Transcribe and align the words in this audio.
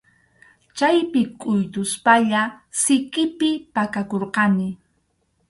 Chaypi 0.77 1.21
kʼuytuspalla 1.41 2.41
sikipi 2.81 3.49
pakakurqani. 3.73 4.67